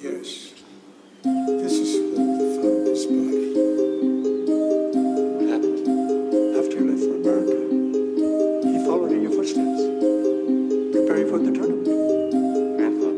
Yes. 0.00 0.54
This 1.24 1.72
is 1.72 2.16
where 2.16 2.24
we 2.24 2.62
found 2.62 2.86
this 2.86 3.04
body. 3.06 3.50
What 5.34 5.48
happened? 5.50 5.78
After 6.54 6.74
you 6.78 6.84
left 6.86 7.02
for 7.02 7.16
America, 7.18 7.58
he 8.62 8.78
followed 8.86 9.10
in 9.10 9.22
your 9.22 9.32
footsteps, 9.32 9.82
preparing 10.94 11.28
for 11.28 11.38
the 11.40 11.50
tournament. 11.50 12.78
Grandpa, 12.78 13.08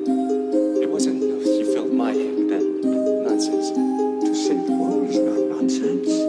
it 0.81 0.89
wasn't 0.89 1.23
enough 1.23 1.45
you 1.45 1.67
filled 1.71 1.93
my 1.93 2.13
head 2.13 2.35
with 2.35 2.49
that 2.49 2.65
nonsense. 3.29 3.69
To 3.73 4.35
save 4.35 4.65
the 4.65 4.73
world 4.73 5.07
is 5.11 5.19
not 5.19 5.39
nonsense. 5.61 6.20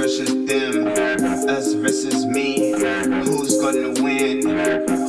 Versus 0.00 0.30
them, 0.46 0.86
us 1.46 1.74
versus 1.74 2.24
me. 2.24 2.72
Who's 2.72 3.60
gonna 3.60 3.92
win? 4.02 4.40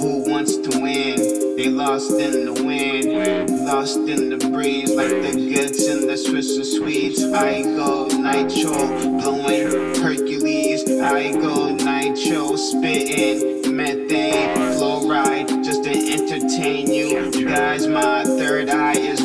Who 0.01 0.29
wants 0.29 0.57
to 0.57 0.81
win? 0.81 1.55
They 1.55 1.69
lost 1.69 2.11
in 2.11 2.43
the 2.43 2.61
wind, 2.61 3.65
lost 3.65 3.99
in 3.99 4.27
the 4.27 4.49
breeze, 4.49 4.93
like 4.93 5.07
the 5.07 5.53
guts 5.55 5.87
in 5.87 6.07
the 6.07 6.17
Swiss 6.17 6.57
and 6.57 6.65
Swedes. 6.65 7.23
I 7.23 7.61
go 7.61 8.07
nitro, 8.07 8.75
blowing 9.21 9.95
Hercules. 10.03 10.83
I 10.99 11.31
go 11.31 11.73
nitro, 11.73 12.57
spitting 12.57 13.73
methane, 13.73 14.57
fluoride, 14.75 15.63
just 15.63 15.85
to 15.85 15.91
entertain 15.91 16.91
you. 16.91 17.31
Guys, 17.45 17.87
my 17.87 18.25
third 18.25 18.69
eye 18.69 18.97
is 18.97 19.20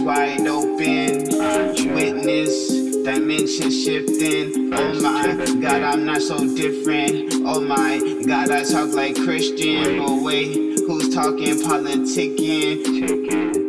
dimension 3.06 3.70
shifting. 3.70 4.74
Oh 4.74 5.00
my 5.00 5.36
God, 5.60 5.82
I'm 5.82 6.04
not 6.04 6.20
so 6.20 6.38
different. 6.56 7.34
Oh 7.46 7.60
my 7.60 7.98
God, 8.26 8.50
I 8.50 8.64
talk 8.64 8.92
like 8.94 9.14
Christian. 9.14 9.98
But 9.98 10.22
wait, 10.22 10.80
who's 10.80 11.14
talking 11.14 11.54
politicking? 11.54 12.84
chicken, 12.84 13.66